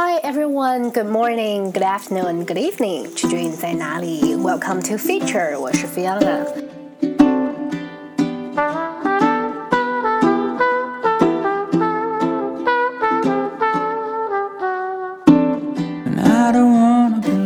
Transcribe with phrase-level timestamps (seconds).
[0.00, 4.34] Hi everyone, good morning, good afternoon, good evening，取决于你在哪里。
[4.34, 6.46] Welcome to Feature，我是 Fiona。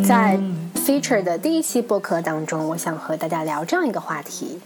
[0.07, 0.39] 在
[0.77, 4.61] Feature 的第一期播客当中，我想和大家聊这样一个话题：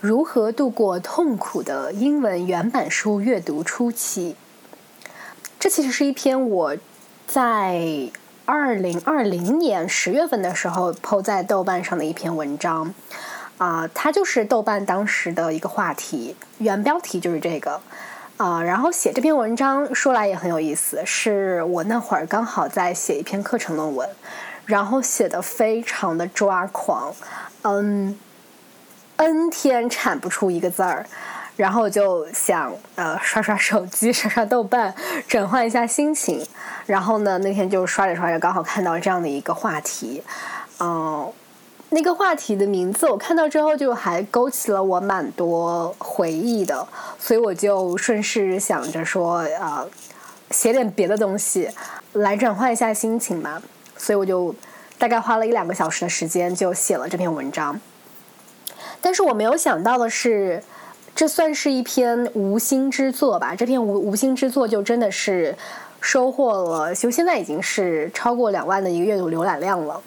[0.00, 4.34] 如何度过痛苦的英文原版书阅读初期。
[5.61, 6.75] 这其实是一篇我
[7.27, 8.09] 在
[8.45, 12.91] 二零二零年十月份的时候 PO 在豆瓣上的一篇文章，
[13.59, 17.79] 啊，它就是豆瓣当时的一个话题，原标题就是这个，
[18.37, 24.09] 啊，然后写这篇文章说来也很有意思，是我那会儿刚好在写一篇课程论文，
[24.65, 27.13] 然后写的非常的抓狂，
[27.61, 28.17] 嗯
[29.17, 31.05] ，n 天产不出一个字儿。
[31.57, 34.93] 然后就想呃刷刷手机， 刷刷豆瓣，
[35.27, 36.45] 转换一下心情。
[36.87, 40.23] 然后呢，那天就刷着刷着，刚好看到这样的一个话题，
[40.79, 41.31] 嗯，
[41.89, 46.87] 那个话题的名字我看到之后，就还勾起了我蛮多回忆的。
[47.19, 49.87] 所以我就顺势想着说，呃，
[50.49, 51.69] 写点别的东西
[52.13, 53.61] 来转换一下心情吧。
[53.95, 54.53] 所以我就
[54.97, 57.79] 大概花了一两个小时的时间，就写了这篇文章。
[58.99, 60.63] 但是我没有想到的是。
[61.13, 63.53] 这算是一篇无心之作吧？
[63.55, 65.55] 这篇无无心之作就真的是
[65.99, 70.01] 收获了，就现在已经是超过两万的一个阅读浏览量了。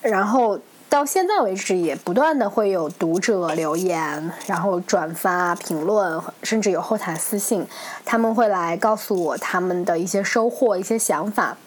[0.00, 7.66] 然后到现在为止，也不断的会有读者留言，然后转发、评论，甚至有后台私信，
[8.06, 11.58] 他们会来告诉我他们的一些收获、一些想法。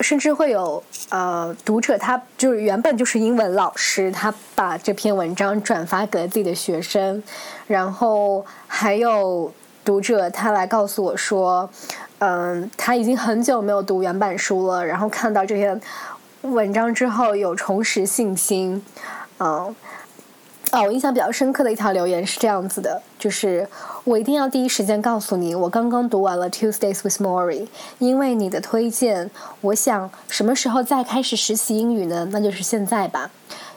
[0.00, 7.22] 甚至会有呃读者，他就是原本就是英文老师，他把这篇文章转发给了自己的学生，
[7.66, 9.52] 然后还有
[9.84, 11.68] 读者他来告诉我说，
[12.18, 15.80] 嗯，他已经很久没有读原版书了，然后看到这篇
[16.42, 18.84] 文章之后有重拾信心，
[19.38, 19.74] 嗯。
[20.72, 23.66] 哦，我印象比较深刻的一条留言是这样子的，就是
[24.04, 27.62] 我一定要第一时间告诉你，我刚刚读完了《Tuesdays with Morrie》，
[27.98, 29.28] 因为你的推荐，
[29.62, 32.28] 我想什么时候再开始实习英语呢？
[32.30, 33.30] 那就是现在吧。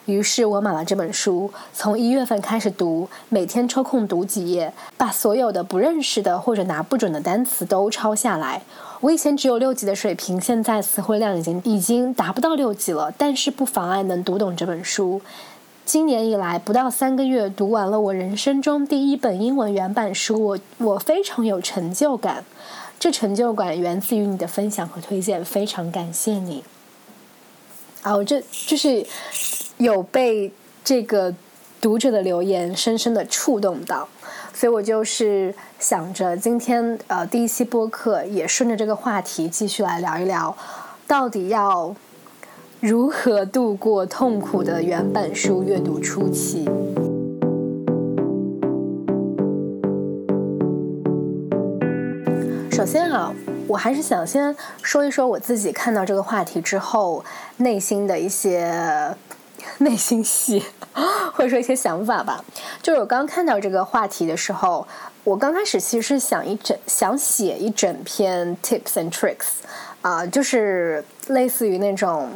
[0.05, 8.61] 于是我买了这本书，从一月份开始读，每天抽空读几页，把所有的不认识的或者拿不准的单词都抄下来。
[8.99, 15.21] 我以前只有六级的水平，现在词汇量已经已经达不到六级了，但是不妨碍能读懂这本书。
[15.93, 22.43] 今年以来不到三个月，读完了我人生中第一本英文原版书，我我非常有成就感。
[22.99, 26.63] 这成就感源自于你的分享和推荐，非常感谢你。
[28.01, 29.05] 啊，我这就是
[29.77, 30.51] 有被
[30.83, 31.31] 这个
[31.79, 34.09] 读者的留言深深的触动到，
[34.51, 40.57] 所以我就是想着今天呃第一期播客也顺着这个话题继续来聊一聊，
[41.05, 41.95] 到底要。
[42.83, 46.65] 如何度过痛苦的原版书阅读初期？
[52.69, 53.33] 首先啊，
[53.69, 57.23] 我还是想先说一说我自己看到这个话题之后
[57.55, 59.15] 内心的一些
[59.77, 60.61] 内心戏，
[61.31, 62.43] 或者说一些想法吧。
[62.81, 64.85] 就是我刚看到这个话题的时候，
[65.23, 69.61] 我刚开始其实是想一整想写一整篇 tips and tricks
[70.01, 72.29] 啊，就是类似于那种。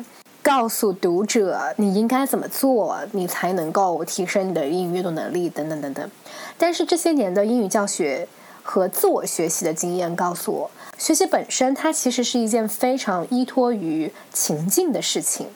[0.47, 6.09] 告诉读者你应该怎么做，你才能够提升你的英语阅读能力等等等等。
[6.57, 8.25] 但是这些年的英语教学
[8.63, 15.47] 和自我学习的经验告诉我，学习本身它其实是一件非常依托于情境的事情。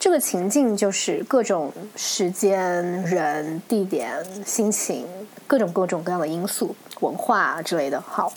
[0.00, 5.06] 这个情境就是各种时间、人、地点、心情，
[5.46, 8.00] 各种各种各样的因素、文化之类的。
[8.00, 8.32] 好。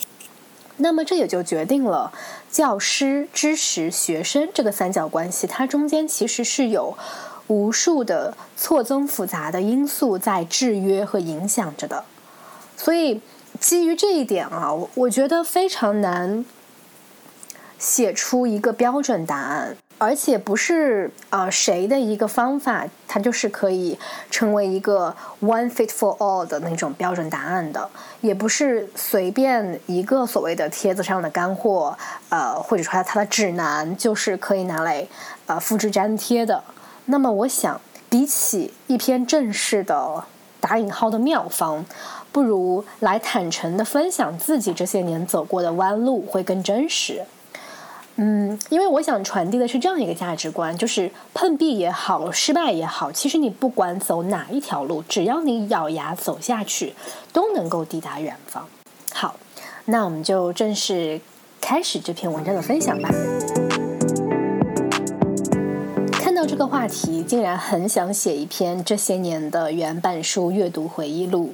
[0.76, 2.12] 那么这也就决定了
[2.50, 6.96] 教师、知识、学生这个三角关系，它中间其实是有
[7.46, 12.04] 无数的错综复杂的因素在制约和影响着的。
[12.76, 13.20] 所以
[13.60, 16.44] 基于这一点啊，我我觉得非常难
[17.78, 19.76] 写出一个标准答案。
[19.96, 23.98] 而且不是啊，谁的一个方法，它就是可以
[24.30, 27.88] 成为一个 one fit for all 的那种标准答案的，
[28.20, 31.96] 也不是随便一个所谓的帖子上的干货，
[32.28, 35.06] 呃，或者说它的指南就是可以拿来
[35.46, 36.62] 呃复制粘贴的。
[37.06, 37.80] 那么，我想
[38.10, 40.24] 比起一篇正式的
[40.60, 41.84] 打引号的妙方，
[42.32, 47.22] 不如来坦诚的分享自己这些年走过的弯路会更真实。
[48.16, 56.94] 嗯，因为我想传递的是这样一个价值观，就是碰壁也好，失败也好，其实你不管走哪一条路，只要你咬牙走下去，
[57.32, 58.68] 都能够抵达远方。
[59.12, 59.34] 好，
[59.86, 61.20] 那我们就正式
[61.60, 63.08] 开始这篇文章的分享吧。
[66.12, 71.52] 看到这个话题，竟然很想写一篇这些年的原版书阅读回忆录。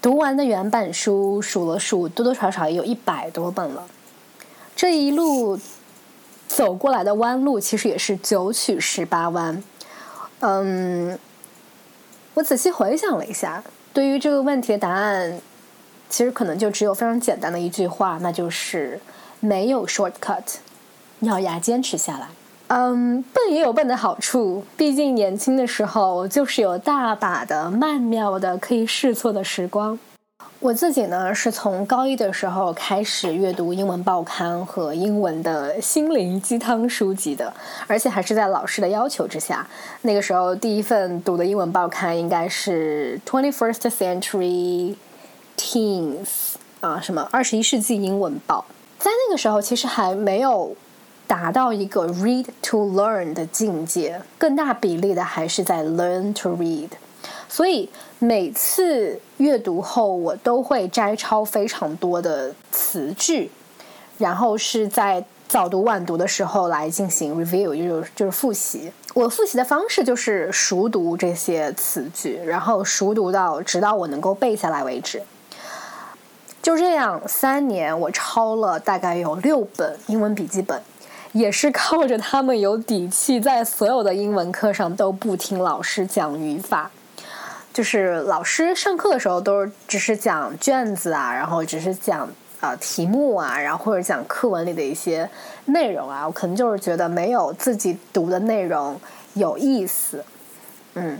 [0.00, 3.84] 读完的原版书数了数，多多少少也有一百多本了。
[4.80, 5.60] 这一路
[6.48, 9.62] 走过来的弯路，其实也是九曲十八弯。
[10.38, 11.18] 嗯，
[12.32, 13.62] 我仔细回想了一下，
[13.92, 15.38] 对于这个问题的答案。
[16.08, 18.98] 其实可能就只有非常简单的一句话，那就是
[19.40, 20.54] 没有 shortcut，
[21.20, 22.28] 咬牙坚持下来。
[22.68, 29.98] 嗯，笨也有笨的好处，毕竟年轻的时候就是有大把的曼妙的可以试错的时光。
[30.60, 37.52] 我自己呢，是从高一的时候开始阅读英文报刊和英文的心灵鸡汤书籍的，
[37.86, 39.66] 而且还是在老师的要求之下。
[40.02, 44.96] 那个时候第一份读的英文报刊应该是 Twenty First Century。
[45.62, 48.64] Teens 啊，什么二十一世纪英文报，
[48.98, 50.74] 在那个时候其实还没有
[51.26, 56.88] 达到一个 read to learn 的境界，更大比例的还是在 learn to read。
[57.50, 63.50] 所以每次阅读后，我都会摘抄非常多的词句，
[64.18, 68.92] 然后是在早读晚读的时候来进行 review，就是就是复习。
[69.14, 75.20] 我复习的方式就是熟读这些词句，然后熟读到直到我能够背下来为止。
[76.62, 80.80] 就这样，三年我抄了大概有六本英文笔记本，
[81.32, 86.88] 也是靠着他们有底气，在所有的英文课上都不听老师讲语法。
[87.80, 92.28] 就是老师上课的时候都是只是讲卷子啊，然后只是讲
[92.60, 95.26] 啊题目啊，然后或者讲课文里的一些
[95.64, 99.00] 内容啊，我可能就是觉得没有自己读的内容
[99.32, 100.22] 有意思，
[100.92, 101.18] 嗯。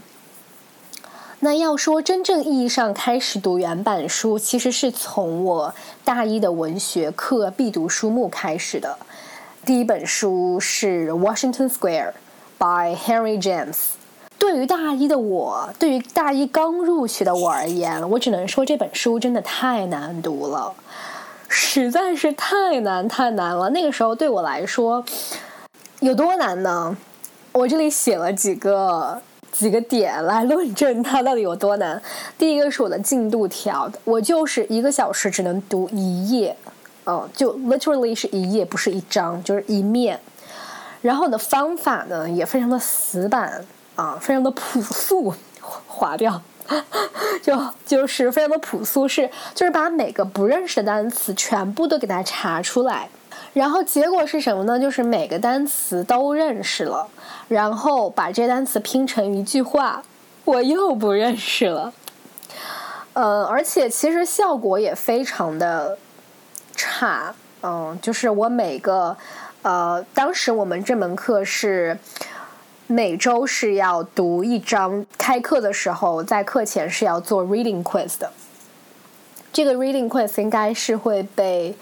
[1.39, 5.75] 那要说真正意义上开始读原版书，其实是从我
[6.05, 8.99] 大一的文学课必读书目开始的。
[9.65, 12.13] 第一本书是《Washington Square》
[12.93, 13.77] by Henry James。
[14.41, 20.73] 对于大一的我，对于大一刚入学的我而言，我只能说这本书真的太难读了，
[21.49, 23.69] 实在是太难太难了。
[23.69, 25.05] 那个时候对我来说
[26.01, 26.97] 有多难呢？
[27.53, 29.21] 我这里写了几个。
[29.53, 32.01] 几个点来论证它到底有多难。
[32.39, 36.57] 第一个是我的进度条，我就是一个小时只能读一页，
[37.03, 40.19] 哦，就 literally 是一页，不是一张，就是一面。
[41.03, 43.63] 然后我的方法呢也非常的死板
[44.01, 46.41] 啊，非常的朴素，划掉，
[47.43, 47.55] 就
[47.85, 53.11] 就是非常的朴素，是就是把每个不认识的单词全部都给它查出来。
[53.53, 54.81] 然后结果是什么呢？
[54.81, 57.07] 就是每个单词都认识了，
[57.49, 60.03] 然后把这单词拼成一句话，
[60.47, 61.93] 我又不认识了。
[63.13, 65.99] 呃，而且其实效果也非常的
[66.75, 67.35] 差。
[67.63, 69.15] 嗯，就是我每个
[69.61, 71.99] 呃，当时我们这门课是
[72.91, 78.29] 每周是要读一章，开课的时候在课前是要做 reading quiz 的。
[79.53, 81.73] 这个 reading quiz 应该是会被。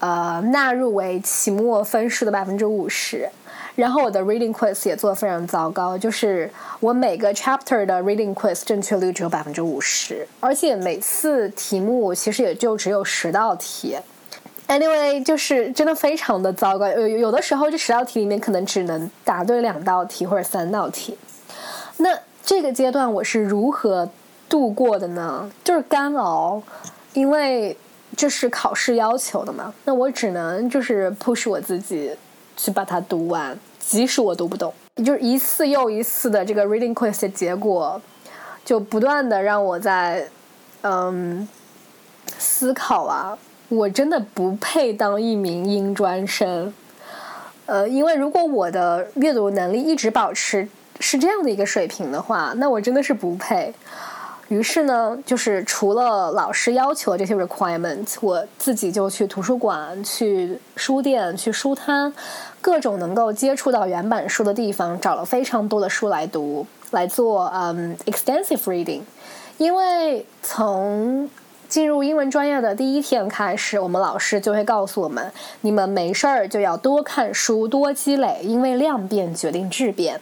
[0.00, 3.26] 呃，纳入为期末分数的百分之五十，
[3.74, 6.50] 然后我的 reading quiz 也做的非常糟糕，就是
[6.80, 13.96] 我每个 chapter 的 reading quiz 正确率只有百分之五十，而且每次题目其实也就只有十道题。
[14.68, 21.16] Anyway，就是真的非常的糟糕，有有的时候这十道题里面可能只能答对两道题或者三道题。
[21.98, 22.10] 那
[22.44, 24.08] 这个阶段我是如何
[24.48, 25.50] 度过的呢？
[25.62, 26.62] 就是干熬，
[27.12, 27.76] 因为。
[28.16, 29.74] 这是考试要求的嘛？
[29.84, 32.16] 那我只能就是 push 我自己
[32.56, 34.72] 去把它读完，即使我读不懂，
[35.04, 38.00] 就是一次又一次的这个 reading quiz 的结果，
[38.64, 40.28] 就不断的让我在
[40.82, 41.48] 嗯
[42.38, 43.36] 思考啊，
[43.68, 46.72] 我真的不配当一名英专生，
[47.66, 50.68] 呃，因为如果我的阅读能力一直保持
[51.00, 53.74] 是这样的一个水平的话，那我真的是不配。
[54.48, 62.12] 于是呢，就是除了老师要求的这些 requirement，我自己就去图书馆、去书店、去书摊，
[62.60, 69.00] 各种能够接触到原版书的地方，找了非常多的书来读，来做嗯 extensive reading。
[69.56, 71.28] 因为从
[71.74, 80.20] 进入英文专业的第一天开始，我们老师就会告诉我们：你们没事儿就要多看书、多积累，因为量变决定质变。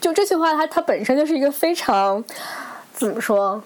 [0.00, 2.22] 就这句话，它它本身就是一个非常。
[2.94, 3.60] 怎么说？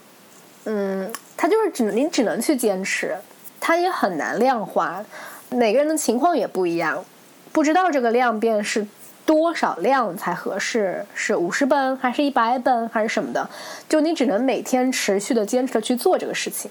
[0.65, 3.15] 嗯，他就是只能你只能去坚持，
[3.61, 5.05] 他也很难量化，
[5.51, 7.05] 每个人的情况也不一样，
[7.53, 8.87] 不知道这个量变是
[9.31, 13.49] 多少量才合适，是五十本还是一百本还是什么的，
[13.89, 16.69] 就你只能每天持续的坚持的去做这个事情。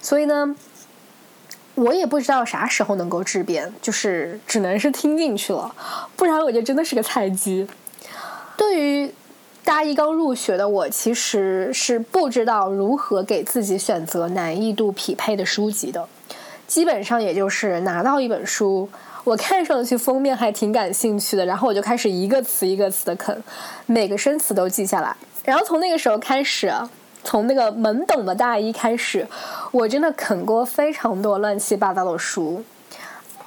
[0.00, 0.54] 所以呢，
[1.74, 5.74] 我也不知道啥时候能够质变，就是只能是听进去了，
[6.14, 7.66] 不然我就真的是个菜鸡。
[8.56, 9.12] 对于
[9.64, 16.06] 大一刚入学的我，其实是不知道如何给自己选择难易度匹配的书籍的。
[16.68, 18.88] 基本上也就是拿到一本书，
[19.24, 23.42] 我看上去封面还挺感兴趣的，然后我就开始一个词一个词的啃，
[23.86, 25.14] 每个生词都记下来。
[25.44, 26.72] 然后从那个时候开始，
[27.22, 29.26] 从那个懵懂的大一开始，
[29.70, 32.62] 我真的啃过非常多乱七八糟的书，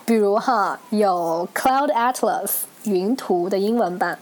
[0.06, 2.46] 比如哈有《Cloud Atlas》
[2.84, 4.18] 云图的英文版。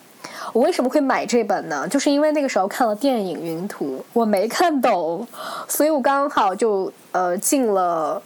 [0.54, 1.88] 我为什么会买这本呢？
[1.88, 5.28] 就是因为那个时候看了电影《云图》，我没看懂，
[5.68, 8.22] 所以我刚好就呃进了，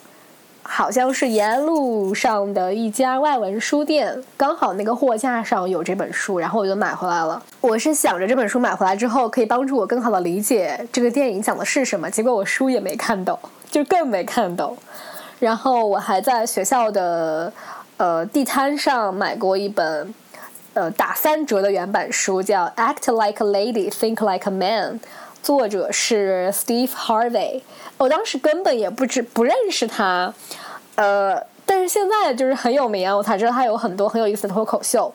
[0.68, 7.42] 好像是延安路上的一家外文书店，刚好那个货架上有这本书，然后我就买回来了。
[7.62, 13.38] 我是想着这本书买回来之后可以帮助我更好的理解这个电影讲的是什么，结果我书也没看懂，
[13.70, 14.76] 就更没看懂。
[15.40, 17.54] 然后我还在学校的
[17.98, 20.14] 呃地摊上买过一本。
[20.74, 25.00] 呃，打三折的原版书叫《Act Like a Lady, Think Like a Man》，
[25.46, 27.62] 作者是 Steve Harvey。
[27.98, 30.34] 我当时根本也不知不认识他，
[30.96, 35.14] 呃，但是现在就是很有名啊，我才知道他有很多很有意思的脱口秀。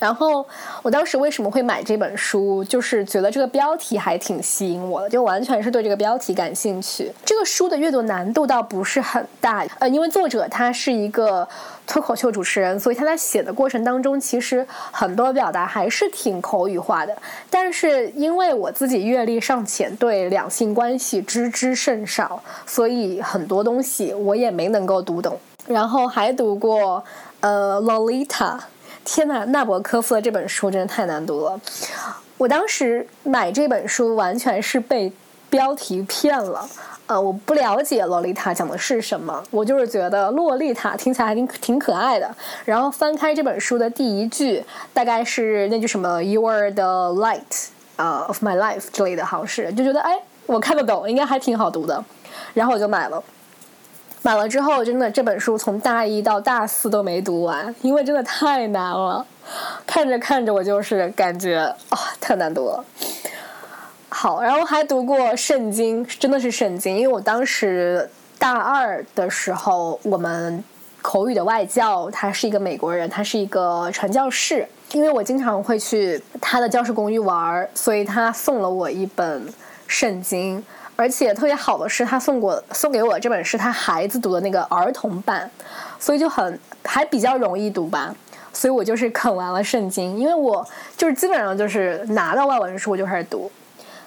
[0.00, 0.44] 然后
[0.82, 2.64] 我当时为什么会买这本书？
[2.64, 7.12] 就是觉得这个标题还挺吸引我的，就完全是对这个标题感兴趣。
[7.24, 11.46] 这个书的阅读难度倒不是很大，呃，因为作者他是一个
[11.86, 17.14] 脱口秀主持人，所以他在写的过程当中，其实很多表达还是挺口语化的。
[17.50, 25.38] 但是因为我自己阅历尚浅，对两性关系知之甚少，所以很多东西我也没能够读懂。
[25.66, 27.04] 然后还读过
[27.40, 28.56] 呃《Lolita》。
[29.12, 31.60] 天呐，纳博科夫的这本书真的太难读了。
[32.38, 35.12] 我当时买这本书完全是被
[35.50, 36.64] 标题骗了。
[37.08, 42.32] 呃，我不了解洛丽塔讲的是什么，我就是觉得洛丽塔听起来还挺挺可爱的。
[42.64, 44.64] 然后翻开这本书的第一句，
[44.94, 52.04] 大概是那句什么 “You are the light 啊 of my life” 之类的，好像是就觉得哎，我看得懂，应该还挺好读的。
[52.54, 53.20] 然后我就买了。
[54.22, 59.24] 买了之后，真的这本书从大一到大四都没读完，因为真的太难了。
[59.86, 61.58] 看着看着，我就是感觉
[61.88, 62.84] 啊，太难读了。
[64.10, 68.08] 好，然后还读过圣经，真的是圣经，因为我当时
[68.38, 70.62] 大二的时候，我们
[71.00, 79.48] 口语的外教他是一个美国人，他是一个传教士，因为我经常会去他的教室公寓玩，所以他送了我一本
[79.86, 80.62] 圣经。
[81.00, 85.50] 而且特别好的是，他送过送给我这本是他孩子读的那个儿童版，
[85.98, 88.14] 所以就很还比较容易读吧。
[88.52, 90.62] 所以我就是啃完了圣经，因为我
[90.98, 93.50] 就是基本上就是拿到外文书我就开始读。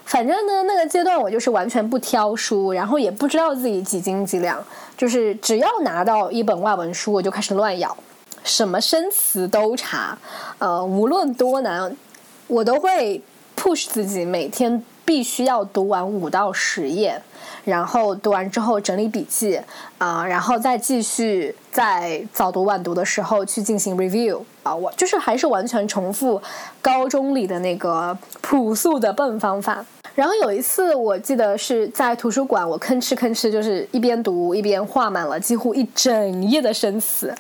[0.05, 4.63] 反正呢，那个阶段我就是完全不挑书，然后也不知道自己几斤几两，
[4.95, 7.97] 就是只要拿到一本外文书我就开始乱咬，
[8.43, 10.15] 什么生词都查，
[10.59, 11.97] 呃，无论多难，
[12.45, 13.19] 我都会
[13.57, 14.85] push 自己每天。
[15.13, 17.21] 必须要读完五到十页，
[17.63, 19.61] 然后读完之后整理笔记
[19.99, 26.41] 啊，然后再继续在早读晚读的时候去进行 review 啊，我就是还是完全重复
[26.81, 29.85] 高中里的那个朴素的笨方法。
[30.15, 37.31] 然后有一次我记得是在图书馆，我吭哧吭哧就是一边读一边画满了几乎一整页的生词，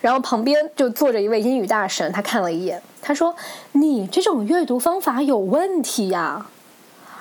[0.00, 3.34] 然后旁边就坐着一位英语大神，他看了一眼，他说
[3.74, 6.46] ：“你这种阅读方法有问题呀。”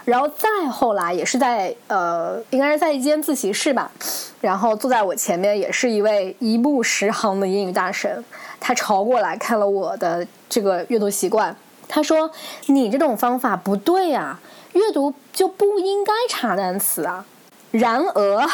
[0.06, 3.92] 然后再后来也是在呃，应该是在一间自习室吧，
[4.40, 8.24] 然后坐在我前面也是一位一目十行的英语大神，
[8.60, 11.56] 他朝过来看了我的这个阅读习惯，
[11.88, 12.30] 他说
[12.68, 14.40] ：“你这种方法不对呀，
[14.74, 17.26] 阅读就不应该查单词啊。”
[17.72, 18.48] 然而，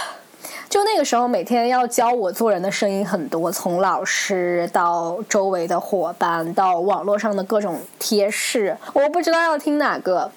[0.70, 10.32] 就那个时候每天要教我做人的声音很多，从老师到周围的伙伴到网络上的各种贴士，我不知道要听哪个。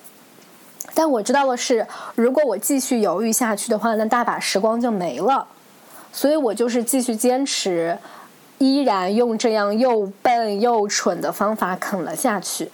[0.93, 5.47] 但我知道的是，如果我继续犹豫下去的话，那大把时光就没了。
[6.13, 7.99] 所以我就是继续坚持，
[8.59, 12.71] 依然用这样又笨又蠢的方法啃了下去。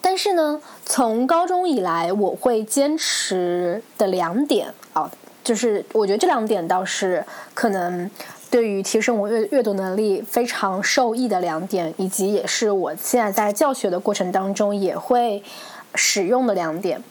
[0.00, 5.10] 但是呢，从高中以来，我会坚持的两点啊，
[5.44, 7.22] 就是我觉得这两点倒是
[7.52, 8.10] 可能
[8.50, 15.42] 对于提升我阅阅读能力非常受益的两点，以及也是我现在在教学的过程当中也会
[15.94, 17.02] 使用的两点。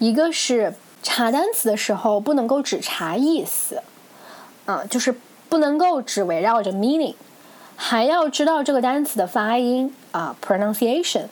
[0.00, 3.82] 一个是查单词的时候不能够只查意思，
[4.64, 5.14] 啊，就是
[5.50, 7.14] 不能够只围绕着 meaning，
[7.76, 11.26] 还要知道这个单词的发音啊，pronunciation。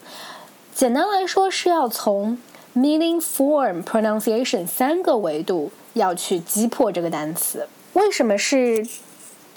[0.75, 2.39] 简单来说是要从
[2.77, 7.67] meaning、form、pronunciation 三个维度要去击破这个单词。
[7.95, 8.87] 为什么是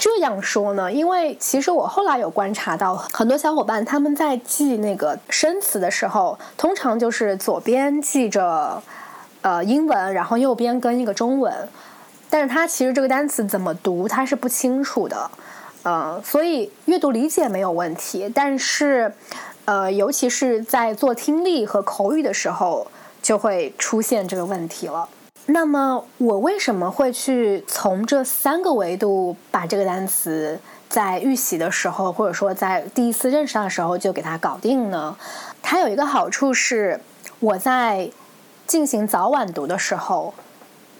[0.02, 0.92] 这样说呢？
[0.92, 8.82] 因为其实我后来有观察到，很多小伙伴他们在记那个生词的时候，通常就是左边记着
[9.44, 11.54] 呃英文，然后右边跟一个中文，
[12.32, 15.30] 但是他其实这个单词怎么读他是不清楚的，
[15.84, 19.14] 呃，所以阅读理解没有问题，但是
[19.66, 22.88] 呃，尤其是在做听力和口语的时候，
[23.22, 25.08] 就会出现这个问题了。
[25.48, 30.58] 那么我为什么会去从这三个维度把这个单词
[30.88, 35.16] 在预习的时候，或者说在第一次认识它的时候就给它搞定呢？
[35.62, 37.02] 它有一个好处是，
[37.40, 38.10] 我在
[38.68, 40.34] 进行早晚读的时候，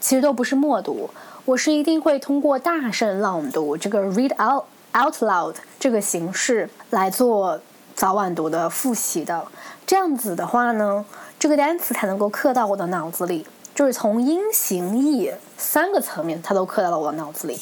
[0.00, 1.08] 其实都不是默读，
[1.44, 7.60] 我是一定会通过大声朗读这个 read out out loud 这个形式来做
[7.94, 9.46] 早晚读的复习的。
[9.86, 11.04] 这样子的话呢，
[11.38, 13.46] 这个单词才能够刻到我的脑子里。
[13.74, 17.58] 就是从音、形、意三个层面，它都刻在了我脑子里。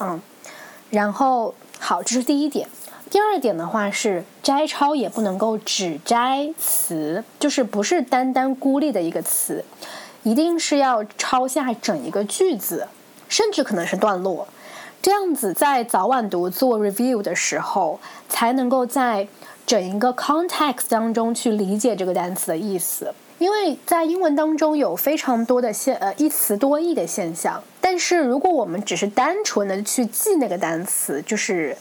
[0.00, 0.20] 嗯，
[0.90, 2.68] 然后好，这是第一点。
[3.10, 9.62] 第二点的话是摘抄也不能够只摘词，就是不是单单孤立的一个词，
[10.22, 12.88] 一定是要抄下整一个句子，
[13.28, 14.48] 甚至可能是段落。
[15.02, 19.28] 这样子在早晚读做 review 的时候，才能够在
[19.66, 23.12] 整一个 context 当中去理解这个单词的意思。
[23.42, 31.76] 因为在英文当中有非常多的现呃一词多义的现象，但是如果我们只是单纯的去记那个单词，就是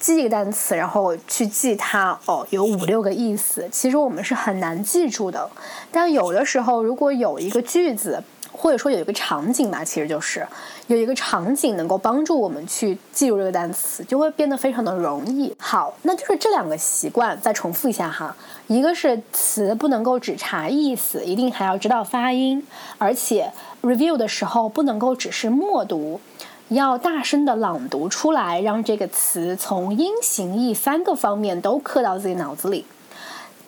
[0.00, 5.48] 记一个单词，然后去记它哦有五六个意思，其实我们是很难记住的。
[5.92, 8.20] 但有的时候，如果有一个句子。
[8.60, 10.44] 或者说有一个场景吧，其实就是
[10.88, 15.54] 有一个场景能够帮助我们去记住这个单词，就会变得非常的容易。
[15.60, 18.34] 好，那就是这两个习惯，再重复一下哈。
[18.66, 22.66] 一个是词不能够只查意思，一定还要知道发音，
[22.98, 26.20] 而且 review 的时候不能够只是默读，
[26.68, 32.84] 要大声的朗读出来，让这个词从音、形、意三个方面都刻到自己脑子里。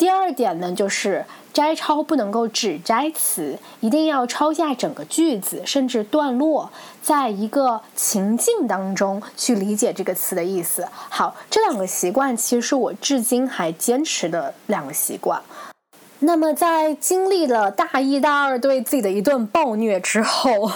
[0.01, 1.23] 第二点呢，就是
[1.53, 6.73] 摘抄不能够只摘词，一定要抄下整个句子，甚至段落，
[7.03, 10.89] 在一个情境当中去理解这个词的意思。
[11.11, 15.43] 好，这两个习惯其实是我至今还坚持的两个习惯。
[16.23, 20.71] 那么，在经历了大一、大二对自己的一顿暴虐之后，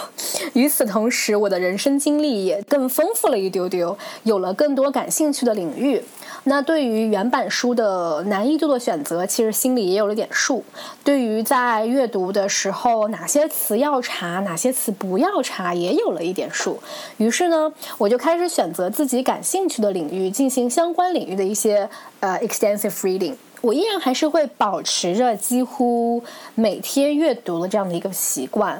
[0.53, 6.01] 与此同时，我的人生经历也更丰富了一丢丢，有了更多感兴趣的领域。
[6.45, 10.63] 那对于原版书的难易度的选择，其实心里也有了点数。
[11.03, 16.79] 对于在阅读的时候，哪些词要查，哪些词不要查，也有了一点数。
[17.17, 21.87] 于是呢，我就开始选择自己感兴趣的领域，进行相关领域的一些
[22.19, 23.35] 呃 extensive reading。
[23.65, 26.23] 我依然还是会保持着几乎
[26.53, 28.79] 每天阅读的这样的一个习惯，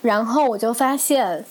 [0.00, 1.44] 然后我就发现，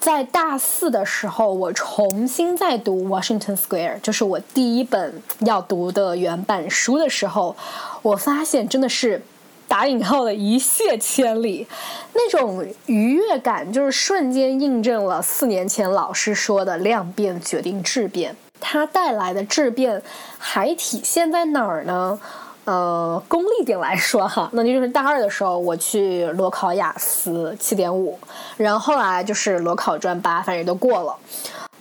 [0.00, 7.54] 在大四的时候，我重新再读《Washington Square》，就是我第一本要读的原版书的时候，
[8.02, 9.22] 我发现真的是
[9.68, 11.68] 打引号的一泻千里，
[12.14, 18.34] 那种愉悦感就是瞬间印证了四年前老师说的“量变决定质变”。
[18.60, 20.02] 它带来的质变
[20.38, 22.18] 还体现在哪儿呢？
[22.64, 28.18] 呃，功利点来说哈， 那就是大二的时候我去裸考雅思七点五，
[28.56, 31.16] 然后后来就是裸考专八，反正都过了。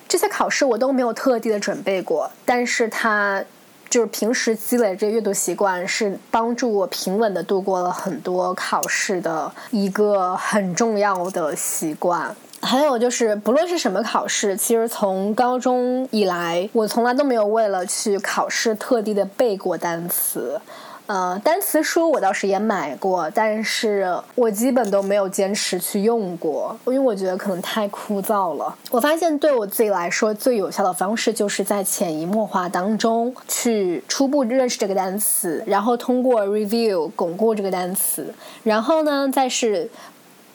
[0.07, 3.43] 这些考试我都没有特地的准备过，但是它
[3.89, 12.35] 就是平时积累这阅读习惯，是帮助我平稳的度过了很多考试的一个很重要的习惯。
[12.65, 20.59] 还有就是，不论是什么考试，其实从高中以来，我从来都没有为了去考试特地的背过单词。
[21.07, 28.75] 呃，单词书我倒是也买过，但是我基本都没有坚持去用过，因为我觉得可能太枯燥了。
[28.89, 39.87] 我发现对我自己来说，最有效的方式就是在潜移默化当中去初步认识这个单词，然后通过 review 巩固这个单词，然后呢，再是。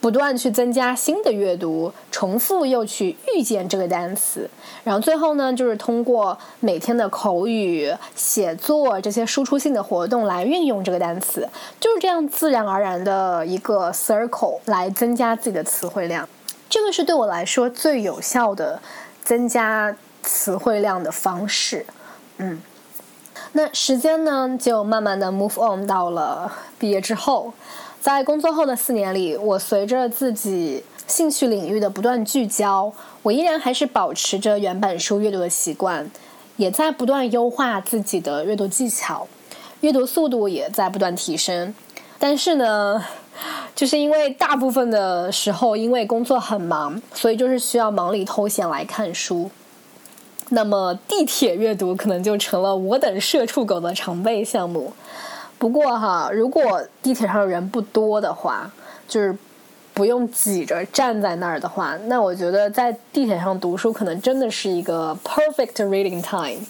[0.00, 4.48] 不断去增加新的阅读，重复又去遇见这个单词，
[4.82, 11.46] 然后最后呢，就是通过每天的口语、写作这些输出性的活动来运用这个单词，
[11.78, 16.26] 就是这样自然而然的一个 circle 来增加自己的词汇量。
[16.70, 18.80] 这个是对我来说最有效的
[19.22, 21.84] 增加词汇量的方式。
[22.38, 22.62] 嗯，
[23.52, 27.52] 那时间呢，就慢慢的 move on 到了毕业之后。
[28.00, 32.90] 在工作后的四年里，我随着自己兴趣领域的不断聚焦，
[33.22, 36.10] 我依然还是保持着原版书阅读的习惯，
[36.56, 39.28] 也在不断优化自己的阅读技巧，
[39.82, 41.74] 阅读速度也在不断提升。
[42.18, 43.04] 但是呢，
[43.76, 49.50] 就是因为大部分的时候因为工作很忙，所以就是需要忙里偷闲来看书。
[50.48, 54.92] 那么地铁阅读可能就成了我等社畜狗的常备项目。
[55.60, 58.70] 不过哈，如果地铁上人不多的话，
[59.06, 59.36] 就是
[59.92, 66.64] 不用挤着站在那儿的话，那我觉得在地铁上读书可能真的是一个 perfect reading time。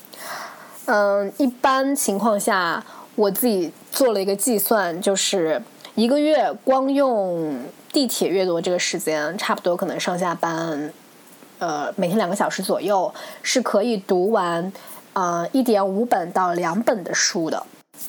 [0.86, 5.62] 嗯，一般情况下，我自己做了一个计算，就是
[5.94, 10.92] 一个月光用地铁阅读这个时间，差不多可能上下班。
[11.60, 14.72] 呃，每天两个小时左右是可以读完，
[15.12, 17.64] 呃，一点五本到两本的书的。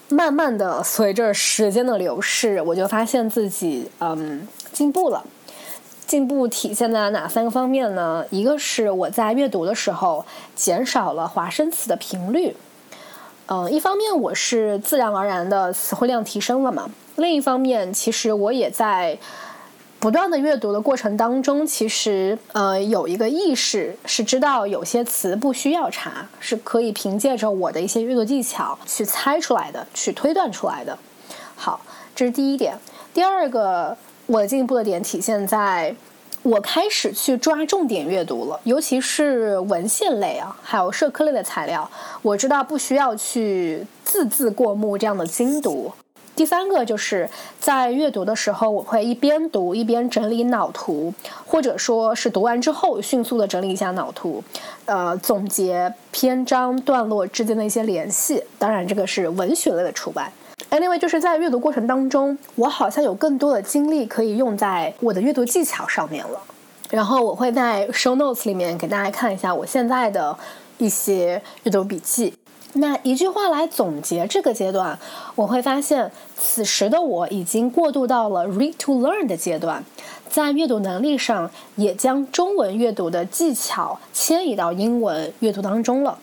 [0.09, 5.23] 慢慢的，随着时间的流逝，我就发现自己嗯进步了。
[6.05, 8.25] 进步体现在哪三个方面呢？
[8.29, 10.25] 一个是我在阅读的时候
[10.55, 12.55] 减少了划生词的频率，
[13.47, 16.89] 嗯，一方面我是自然而然的词汇量提升了嘛。
[17.15, 19.17] 另一方面，其实我也在。
[20.01, 30.97] 不断的阅读的过程当中，其实呃有一个意识是知道有些词不需要查，是可以凭借着我的一些阅读技巧去猜出来的，去推断出来的。
[31.55, 31.79] 好，
[32.15, 32.75] 这是第一点。
[33.13, 35.95] 第二个我进步的点体现在，
[36.41, 41.87] 我开始去抓重点阅读了，尤其是文献类啊，还有社科类的材料，
[42.23, 45.91] 我知道不需要去字字过目这样的精读。
[46.35, 51.13] 第三个就是在阅读的时候，我会一边读一边整理脑图，
[51.45, 54.43] 或者说是读完之后迅速的整理一下脑图，
[54.85, 58.43] 呃，总结篇章段落之间的一些联系。
[58.57, 60.31] 当然，这个是文学类的除外。
[60.71, 66.39] Anyway，就是在阅读过程当中，我好像有更多的精力可以用在我的阅读技巧上面了。
[66.89, 70.35] 然后我会在 show notes 里面给大家看一下我现在的
[70.77, 72.33] 一些阅读笔记。
[72.73, 74.97] 那一句话来总结这个阶段，
[75.35, 79.83] 我会发现，此时的我已经过渡到了 read to learn 的阶段，
[80.29, 86.17] 在阅读能力上也将中文阅读的技巧迁移到英文阅读当中了。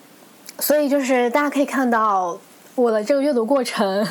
[0.57, 2.37] 所以就是大家可以看到，
[2.75, 4.05] 我的这个阅读过程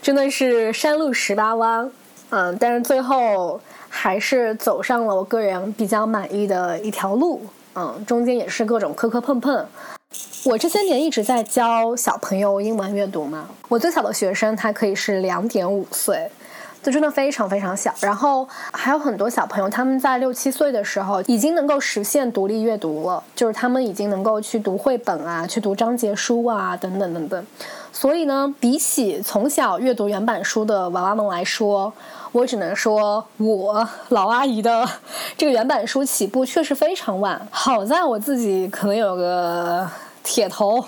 [0.00, 1.90] 真的是山路十八弯，
[2.30, 7.42] 嗯，但是最后还是走上了我个人比较满意的一条路，
[7.74, 9.66] 嗯，中间也是各种磕磕碰碰。
[10.44, 13.48] 我这些年一直在教小朋友英文阅读嘛。
[13.68, 16.30] 我最小的学生他可以是两点五岁，
[16.80, 17.92] 就真的非常非常小。
[18.00, 27.46] 然后还有很多小朋友，他们在六七岁的时候已经能够实现独立阅读了，就是他们已经能够去读绘本啊，去读章节书啊，等等等等。
[27.92, 31.92] 所以呢，比起从小阅读原版书的娃娃们来说，
[32.30, 34.88] 我只能说我老阿姨的
[35.36, 37.40] 这个原版书起步确实非常晚。
[37.50, 39.88] 好在我自己可能有个。
[40.26, 40.84] 铁头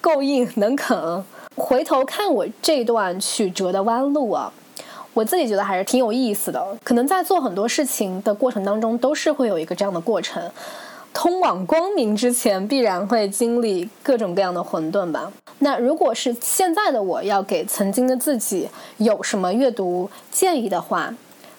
[0.00, 1.24] 够硬，能啃。
[1.56, 4.50] 回头看我这段曲折的弯路啊，
[5.12, 6.64] 我自己觉得还是挺有意思的。
[6.84, 10.40] 可能在做很多事情的过程当中，都是会有一个这样的过程。
[11.12, 15.30] 通往光明之前，必然会经历各种各样的混沌吧。
[15.58, 21.12] 那如果是现在的我要给曾经的自己有什么阅读建议的话，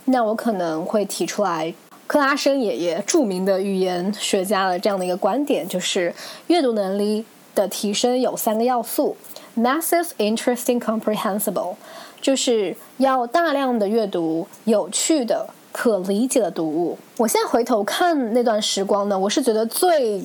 [0.05, 1.73] 那我可能会提出来。
[2.11, 6.13] 克拉申爷爷著名的语言学家的这样的一个观点，就是
[6.47, 7.23] 阅读能力
[7.55, 9.15] 的提升有三个要素
[9.57, 11.75] ：massive, interesting, comprehensible，
[12.19, 16.97] 就是要大量的阅读有趣的、可理解的读物。
[17.15, 20.21] 我现在回头看那段时光呢，我是觉得最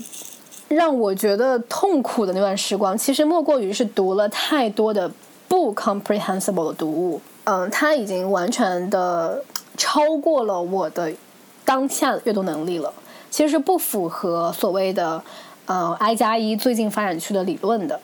[0.66, 5.09] 让我觉得痛苦的那段时光，其实莫过于是读了太多的
[5.46, 7.20] 不 comprehensible 的读物。
[7.44, 9.40] 嗯，它已经完全的
[9.77, 11.12] 超过了我的。
[11.66, 12.90] 当下阅读能力了，
[13.29, 15.22] 其实是不符合所谓的
[15.66, 18.00] 呃 I 加一最近发展区的理论的。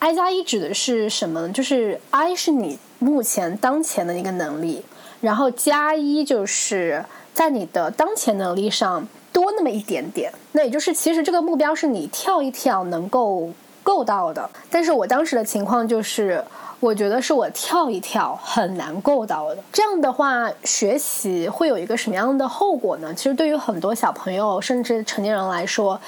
[0.00, 1.48] I 加一指的是什么呢？
[1.50, 4.84] 就是 I 是你目前当前的一个能力，
[5.20, 10.32] 然后加一就是在你的当前能力上多那么一点点。
[10.52, 13.50] 那也就是其实这个目标是你跳一跳能够
[13.82, 14.50] 够到的。
[14.68, 16.44] 但是我当时的情况就是。
[16.80, 19.58] 我觉得是我跳一跳很难够到的。
[19.72, 23.12] 这样的话，学习会有一个什么样的后果呢？
[23.12, 26.00] 其实对于很多小朋友甚至成年人来说，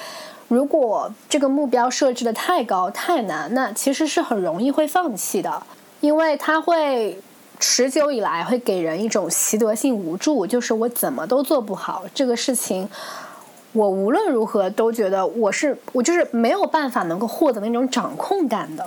[0.46, 5.62] 如果这个目标设置的太高太难，那其实是很容易会放弃的，
[6.00, 7.20] 因为它会
[7.58, 12.88] 持久以来会给人一种习得性无助，就是我怎么都做不好这个事情，
[13.72, 18.86] 我无论如何都觉得我是我就是没有办法能够获得那种掌控感的。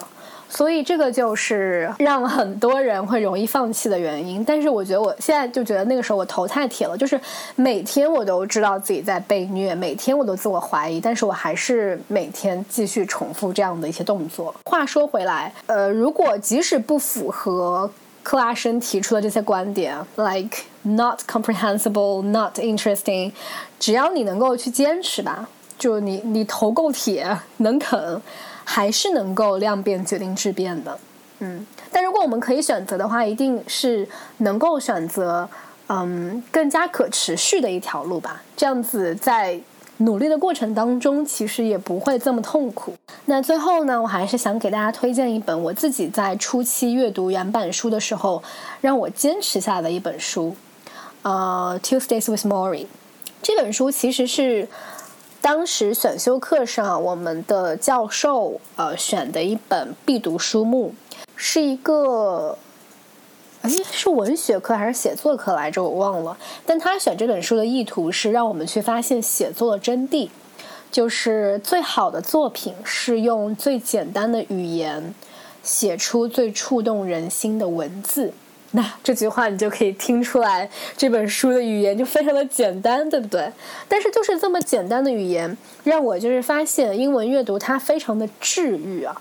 [0.56, 4.46] 所以这个就是让很多人会容易放弃的原因。
[4.46, 7.20] 但是我觉得我现在就觉得那个时候我头太铁了，就是
[7.56, 14.54] 每天我都知道自己在被虐，每天我都自我怀疑，但是我还是每天继续重复这样的一些动作。
[14.66, 17.90] 话说回来，呃，如果即使不符合
[18.22, 23.32] 克拉申提出的这些观点，like not comprehensible, not interesting，
[23.80, 25.50] 只要你能够去坚持吧。
[25.80, 28.22] 就你你头够铁，能啃，
[28.64, 31.00] 还是能够量变决定质变的。
[31.40, 35.50] 嗯，但如果我们可以选择的话，一定是能够选择
[35.88, 38.42] 嗯更加可持续的一条路吧。
[38.56, 39.60] 这样子在
[39.98, 42.94] 努力的过程当中，其实也不会这么痛苦。
[43.26, 48.42] 那最后呢，我还是想给大家推荐一本我自己在初期阅读原版书的时候，
[48.82, 50.56] 让我坚持下来的一本书。
[51.22, 52.80] 呃，《Tuesdays with Mori》
[53.42, 54.68] 这本书其实是
[55.44, 60.96] 当时选修课上我们的教授呃选的一本必读书目，
[61.36, 62.58] 是一个
[63.62, 65.84] 哎是文学课还是写作课来着？
[65.84, 66.38] 我忘了。
[66.66, 70.30] 但他选这本书的意图是让我们去发现写作的真谛，
[70.90, 75.14] 就是最好的作品是用最简单的语言
[75.62, 78.32] 写出最触动人心的文字。
[78.76, 83.48] 那这句话你就可以听出来，这本书的语言就非常的简单，对不对？
[83.88, 89.16] 但是就是这么简单的语言，让我就是发现英文阅读它非常的治愈啊，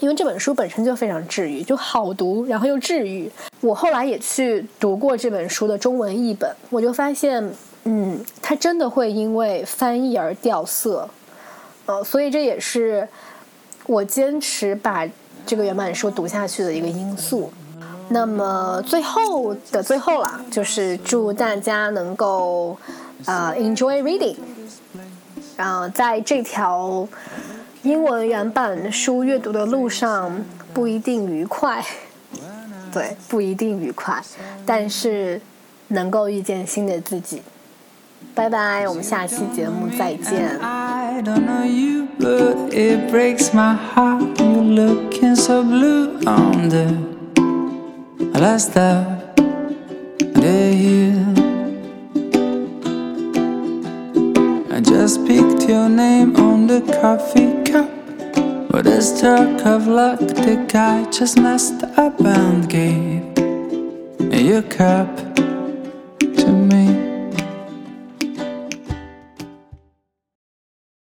[0.00, 3.30] 因为这本书本身就非常治愈，就好读，然后又治愈。
[3.60, 7.48] 我后来也去读过这本书的中文译本，我就发现，
[7.84, 11.08] 嗯，它真的会因为翻译而掉色，
[11.86, 13.08] 呃，所以这也是
[13.86, 15.08] 我坚持把
[15.46, 17.52] 这个原版书读下去的一个因素。
[18.08, 22.76] 那么最后的最后了，就是祝大家能够
[23.24, 24.36] 呃 enjoy reading，
[25.56, 27.08] 然后在这条
[27.82, 31.84] 英文原版书阅读的路上不一定愉快，
[32.92, 34.22] 对，不一定愉快，
[34.66, 35.40] 但是
[35.88, 37.42] 能够遇见新的自己。
[38.34, 40.58] 拜拜，我们下期节目再见。
[40.60, 41.22] I
[48.40, 49.36] last out
[50.34, 51.34] day here.
[54.70, 57.90] I just picked your name on the coffee cup.
[58.70, 63.22] But a stroke of luck, the guy just messed up and gave
[64.32, 65.16] your cup
[66.18, 66.83] to me.